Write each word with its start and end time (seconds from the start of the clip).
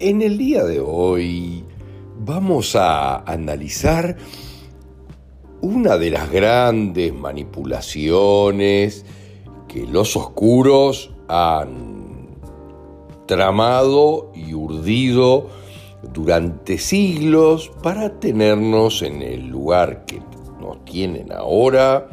En 0.00 0.22
el 0.22 0.38
día 0.38 0.64
de 0.64 0.80
hoy 0.80 1.62
vamos 2.18 2.74
a 2.74 3.18
analizar 3.18 4.16
una 5.60 5.98
de 5.98 6.08
las 6.08 6.30
grandes 6.30 7.12
manipulaciones 7.12 9.04
que 9.68 9.86
los 9.86 10.16
oscuros 10.16 11.12
han 11.28 12.28
tramado 13.26 14.32
y 14.34 14.54
urdido 14.54 15.48
durante 16.14 16.78
siglos 16.78 17.70
para 17.82 18.18
tenernos 18.18 19.02
en 19.02 19.20
el 19.20 19.48
lugar 19.48 20.06
que 20.06 20.22
nos 20.62 20.82
tienen 20.86 21.30
ahora 21.30 22.08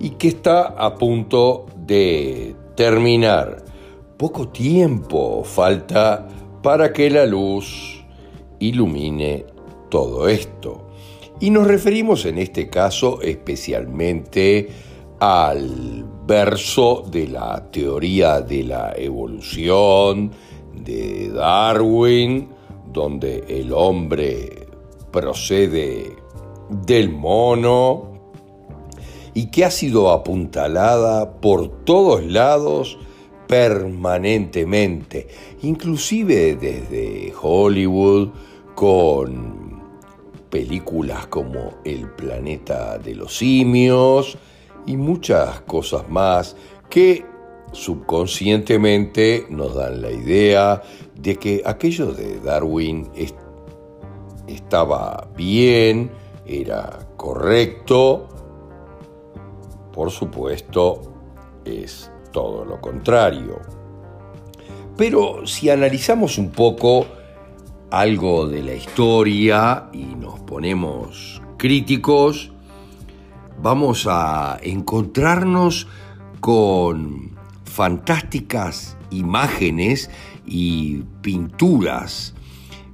y 0.00 0.10
que 0.10 0.26
está 0.26 0.66
a 0.66 0.96
punto 0.96 1.66
de 1.86 2.56
terminar. 2.74 3.64
Poco 4.16 4.48
tiempo 4.48 5.44
falta 5.44 6.26
para 6.68 6.92
que 6.92 7.08
la 7.08 7.24
luz 7.24 8.04
ilumine 8.58 9.46
todo 9.88 10.28
esto. 10.28 10.90
Y 11.40 11.48
nos 11.48 11.66
referimos 11.66 12.26
en 12.26 12.36
este 12.36 12.68
caso 12.68 13.22
especialmente 13.22 14.68
al 15.18 16.04
verso 16.26 17.04
de 17.10 17.28
la 17.28 17.70
teoría 17.70 18.42
de 18.42 18.64
la 18.64 18.92
evolución 18.94 20.30
de 20.74 21.30
Darwin, 21.30 22.50
donde 22.92 23.44
el 23.48 23.72
hombre 23.72 24.66
procede 25.10 26.16
del 26.84 27.08
mono 27.08 28.12
y 29.32 29.46
que 29.46 29.64
ha 29.64 29.70
sido 29.70 30.10
apuntalada 30.10 31.40
por 31.40 31.84
todos 31.86 32.22
lados 32.26 32.98
permanentemente, 33.48 35.26
inclusive 35.62 36.54
desde 36.54 37.32
Hollywood 37.40 38.28
con 38.74 39.82
películas 40.50 41.26
como 41.26 41.78
El 41.84 42.10
planeta 42.10 42.98
de 42.98 43.14
los 43.14 43.36
simios 43.36 44.38
y 44.86 44.96
muchas 44.96 45.62
cosas 45.62 46.08
más 46.08 46.54
que 46.88 47.24
subconscientemente 47.72 49.46
nos 49.50 49.74
dan 49.74 50.00
la 50.00 50.10
idea 50.10 50.82
de 51.16 51.36
que 51.36 51.62
aquello 51.64 52.12
de 52.12 52.38
Darwin 52.40 53.08
estaba 54.46 55.28
bien, 55.36 56.10
era 56.46 56.98
correcto, 57.16 58.28
por 59.92 60.10
supuesto 60.10 61.02
es 61.64 62.10
todo 62.32 62.64
lo 62.64 62.80
contrario. 62.80 63.60
Pero 64.96 65.46
si 65.46 65.70
analizamos 65.70 66.38
un 66.38 66.50
poco 66.50 67.06
algo 67.90 68.46
de 68.48 68.62
la 68.62 68.74
historia 68.74 69.88
y 69.92 70.04
nos 70.04 70.40
ponemos 70.40 71.40
críticos, 71.56 72.52
vamos 73.62 74.06
a 74.08 74.58
encontrarnos 74.62 75.86
con 76.40 77.30
fantásticas 77.64 78.96
imágenes 79.10 80.10
y 80.46 81.02
pinturas, 81.22 82.34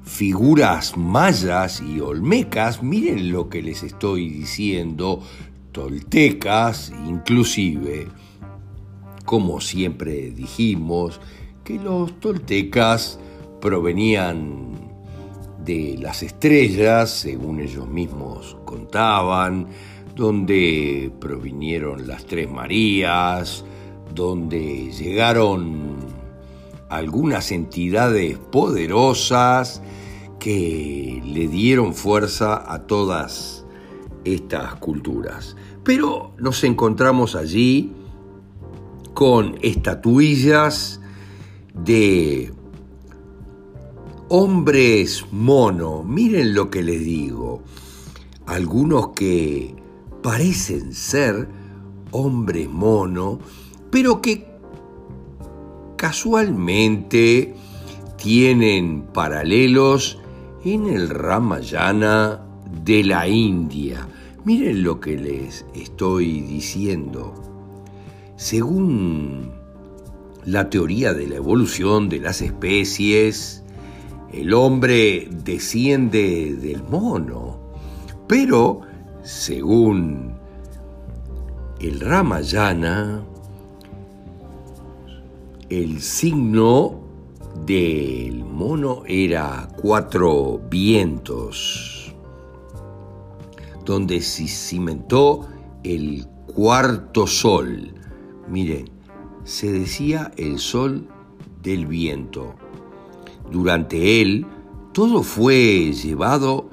figuras 0.05 0.97
mayas 0.97 1.81
y 1.81 2.01
olmecas, 2.01 2.83
miren 2.83 3.33
lo 3.33 3.49
que 3.49 3.63
les 3.63 3.83
estoy 3.83 4.29
diciendo, 4.29 5.23
toltecas 5.73 6.93
inclusive, 7.07 8.09
como 9.35 9.61
siempre 9.61 10.31
dijimos, 10.31 11.21
que 11.65 11.81
los 11.81 12.21
toltecas 12.21 13.19
provenían 13.61 14.69
de 15.65 15.99
las 16.01 16.23
estrellas, 16.23 17.11
según 17.11 17.59
ellos 17.59 17.89
mismos 17.89 18.57
contaban, 18.65 19.67
donde 20.15 21.11
provinieron 21.19 22.07
las 22.07 22.27
tres 22.27 22.49
Marías, 22.49 23.65
donde 24.15 24.93
llegaron 24.93 25.97
algunas 26.89 27.51
entidades 27.51 28.39
poderosas 28.39 29.83
que 30.39 31.21
le 31.27 31.49
dieron 31.49 31.93
fuerza 31.93 32.73
a 32.73 32.87
todas 32.87 33.65
estas 34.25 34.77
culturas. 34.77 35.57
Pero 35.83 36.31
nos 36.39 36.63
encontramos 36.63 37.35
allí 37.35 37.91
con 39.15 39.57
estatuillas 39.63 41.01
de 41.73 42.53
hombres 44.29 45.25
mono. 45.31 46.03
Miren 46.03 46.55
lo 46.55 46.69
que 46.69 46.83
les 46.83 47.01
digo. 47.01 47.63
Algunos 48.47 49.09
que 49.11 49.75
parecen 50.23 50.93
ser 50.93 51.49
hombres 52.11 52.69
mono, 52.69 53.39
pero 53.91 54.21
que 54.21 54.47
casualmente 55.97 57.55
tienen 58.17 59.07
paralelos 59.13 60.19
en 60.65 60.89
el 60.89 61.09
Ramayana 61.09 62.41
de 62.85 63.05
la 63.05 63.29
India. 63.29 64.09
Miren 64.45 64.83
lo 64.83 65.01
que 65.01 65.17
les 65.17 65.65
estoy 65.75 66.41
diciendo. 66.41 67.54
Según 68.37 69.53
la 70.45 70.69
teoría 70.69 71.15
de 71.15 71.29
la 71.29 71.37
evolución 71.37 72.09
de 72.09 72.19
las 72.19 72.43
especies, 72.43 73.63
el 74.33 74.53
hombre 74.53 75.29
desciende 75.31 76.55
del 76.57 76.83
mono, 76.83 77.61
pero 78.27 78.81
según 79.23 80.35
el 81.81 82.01
Ramayana, 82.01 83.23
el 85.71 86.01
signo 86.01 87.01
del 87.65 88.45
mono 88.45 89.03
era 89.07 89.69
cuatro 89.81 90.61
vientos, 90.69 92.13
donde 93.85 94.21
se 94.21 94.49
cimentó 94.49 95.47
el 95.85 96.27
cuarto 96.53 97.27
sol, 97.27 97.95
Miren, 98.49 98.91
se 99.45 99.73
decía 99.73 100.33
el 100.37 100.59
sol 100.59 101.09
del 101.63 101.87
viento. 101.87 102.55
Durante 103.51 104.21
él 104.21 104.47
todo 104.93 105.23
fue 105.23 105.93
llevado 105.93 106.71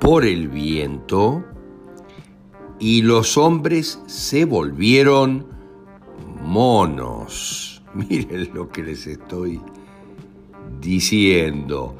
por 0.00 0.24
el 0.24 0.48
viento 0.48 1.44
y 2.78 3.02
los 3.02 3.38
hombres 3.38 4.00
se 4.06 4.44
volvieron 4.44 5.46
monos. 6.44 7.82
Miren 7.94 8.50
lo 8.52 8.68
que 8.68 8.82
les 8.82 9.06
estoy 9.06 9.60
diciendo. 10.80 11.96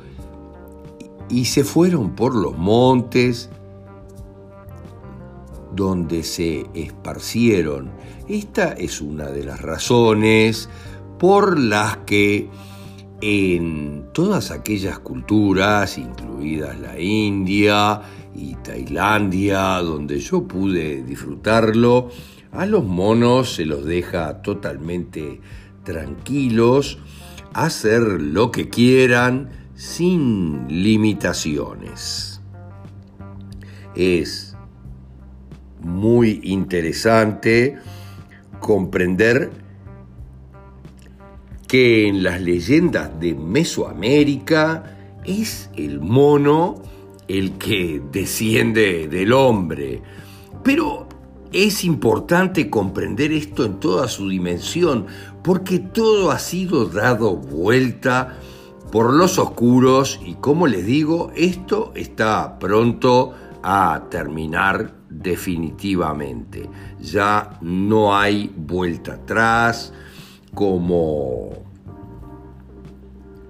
Y 1.28 1.46
se 1.46 1.64
fueron 1.64 2.14
por 2.14 2.34
los 2.34 2.58
montes 2.58 3.48
donde 5.74 6.22
se 6.22 6.66
esparcieron. 6.74 7.90
Esta 8.28 8.72
es 8.72 9.00
una 9.00 9.26
de 9.26 9.44
las 9.44 9.60
razones 9.60 10.68
por 11.18 11.58
las 11.58 11.98
que 11.98 12.48
en 13.20 14.06
todas 14.12 14.50
aquellas 14.50 14.98
culturas, 14.98 15.96
incluidas 15.96 16.78
la 16.80 16.98
India 16.98 18.02
y 18.34 18.56
Tailandia, 18.56 19.78
donde 19.78 20.18
yo 20.18 20.48
pude 20.48 21.04
disfrutarlo, 21.04 22.08
a 22.50 22.66
los 22.66 22.84
monos 22.84 23.54
se 23.54 23.64
los 23.64 23.84
deja 23.84 24.42
totalmente 24.42 25.40
tranquilos, 25.84 26.98
hacer 27.54 28.02
lo 28.02 28.50
que 28.50 28.68
quieran 28.68 29.50
sin 29.74 30.66
limitaciones. 30.68 32.40
Es 33.94 34.51
muy 35.84 36.40
interesante 36.42 37.76
comprender 38.60 39.50
que 41.66 42.06
en 42.06 42.22
las 42.22 42.40
leyendas 42.40 43.18
de 43.18 43.34
Mesoamérica 43.34 44.96
es 45.24 45.70
el 45.76 46.00
mono 46.00 46.82
el 47.28 47.52
que 47.52 48.02
desciende 48.12 49.08
del 49.08 49.32
hombre. 49.32 50.02
Pero 50.62 51.08
es 51.52 51.84
importante 51.84 52.68
comprender 52.68 53.32
esto 53.32 53.64
en 53.64 53.80
toda 53.80 54.08
su 54.08 54.28
dimensión, 54.28 55.06
porque 55.42 55.78
todo 55.78 56.30
ha 56.30 56.38
sido 56.38 56.86
dado 56.86 57.36
vuelta 57.36 58.38
por 58.90 59.12
los 59.14 59.38
oscuros 59.38 60.20
y 60.24 60.34
como 60.34 60.66
les 60.66 60.84
digo, 60.84 61.32
esto 61.34 61.92
está 61.94 62.58
pronto 62.58 63.32
a 63.62 64.04
terminar 64.10 65.01
definitivamente. 65.20 66.68
Ya 67.00 67.58
no 67.60 68.16
hay 68.16 68.52
vuelta 68.56 69.14
atrás, 69.14 69.92
como 70.54 71.50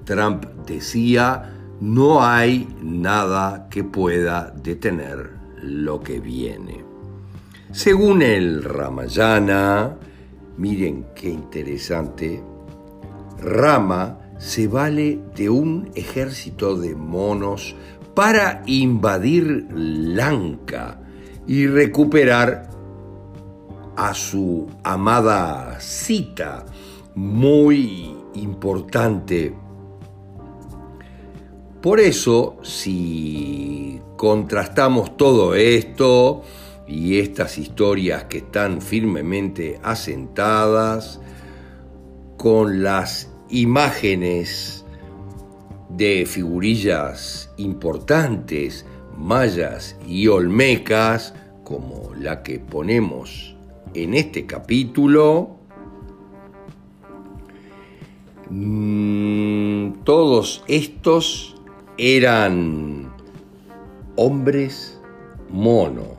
Trump 0.05 0.45
decía, 0.67 1.55
no 1.81 2.25
hay 2.25 2.69
nada 2.83 3.69
que 3.71 3.85
pueda 3.85 4.53
detener 4.63 5.31
lo 5.63 6.01
que 6.01 6.21
viene. 6.21 6.85
Según 7.71 8.23
el 8.23 8.63
Ramayana, 8.65 9.97
miren 10.57 11.07
qué 11.15 11.31
interesante, 11.31 12.43
Rama 13.41 14.19
se 14.39 14.69
vale 14.69 15.21
de 15.35 15.49
un 15.49 15.91
ejército 15.95 16.77
de 16.77 16.95
monos 16.95 17.75
para 18.15 18.63
invadir 18.67 19.69
Lanka 19.73 21.02
y 21.47 21.67
recuperar 21.67 22.71
a 23.97 24.15
su 24.15 24.69
amada 24.83 25.79
Sita, 25.81 26.65
muy 27.15 28.17
importante. 28.35 29.55
Por 31.81 32.01
eso, 32.01 32.59
si 32.63 34.01
contrastamos 34.17 35.17
todo 35.17 35.55
esto 35.55 36.43
y 36.87 37.19
estas 37.19 37.59
historias 37.59 38.25
que 38.25 38.39
están 38.39 38.81
firmemente 38.81 39.81
asentadas 39.83 41.21
con 42.37 42.83
las 42.83 43.31
imágenes 43.51 44.85
de 45.91 46.25
figurillas 46.27 47.51
importantes, 47.57 48.87
mayas 49.17 49.97
y 50.07 50.29
olmecas, 50.29 51.35
como 51.65 52.13
la 52.19 52.43
que 52.43 52.59
ponemos 52.59 53.57
en 53.95 54.15
este 54.15 54.47
capítulo, 54.47 55.57
mm, 58.51 59.93
todos 60.05 60.65
estos 60.69 61.57
eran 61.99 63.13
hombres 64.17 65.01
mono 65.51 66.17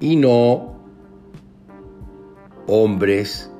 y 0.00 0.16
no 0.16 0.76
hombres 2.66 3.50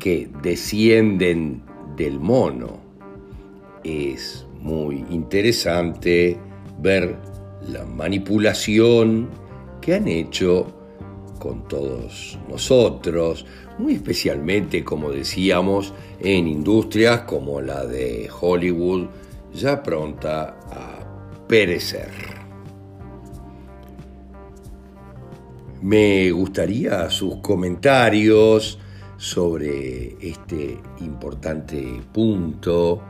que 0.00 0.28
descienden 0.42 1.62
del 1.96 2.18
mono. 2.20 2.78
Es 3.84 4.46
muy 4.60 5.04
interesante 5.10 6.38
ver 6.80 7.16
la 7.68 7.84
manipulación 7.84 9.28
que 9.80 9.94
han 9.94 10.08
hecho 10.08 10.66
con 11.38 11.68
todos 11.68 12.38
nosotros, 12.48 13.46
muy 13.78 13.94
especialmente, 13.94 14.84
como 14.84 15.10
decíamos, 15.10 15.92
en 16.20 16.48
industrias 16.48 17.20
como 17.22 17.60
la 17.60 17.84
de 17.84 18.28
Hollywood, 18.40 19.06
ya 19.54 19.82
pronta 19.82 20.56
a 20.70 21.46
perecer. 21.46 22.10
Me 25.82 26.30
gustaría 26.32 27.08
sus 27.10 27.36
comentarios 27.36 28.78
sobre 29.18 30.16
este 30.26 30.80
importante 31.00 32.00
punto, 32.12 33.02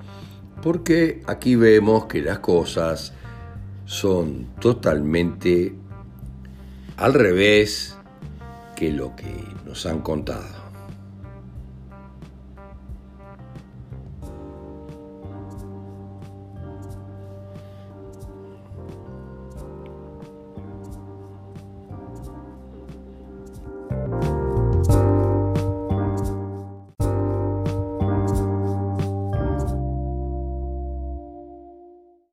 porque 0.62 1.22
aquí 1.26 1.54
vemos 1.54 2.06
que 2.06 2.22
las 2.22 2.40
cosas 2.40 3.12
son 3.86 4.48
totalmente 4.60 5.74
al 6.96 7.14
revés 7.14 7.96
que 8.74 8.92
lo 8.92 9.16
que 9.16 9.32
nos 9.64 9.86
han 9.86 10.00
contado. 10.00 10.55